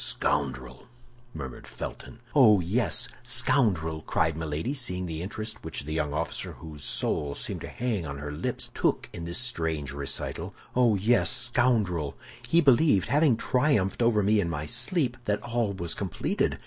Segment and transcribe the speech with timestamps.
[0.03, 0.87] "Scoundrel!"
[1.31, 2.21] murmured Felton.
[2.33, 7.61] "Oh, yes, scoundrel!" cried Milady, seeing the interest which the young officer, whose soul seemed
[7.61, 10.55] to hang on her lips, took in this strange recital.
[10.75, 12.17] "Oh, yes, scoundrel!
[12.49, 16.57] He believed, having triumphed over me in my sleep, that all was completed.